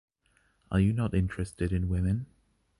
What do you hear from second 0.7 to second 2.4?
Are you not interested in women?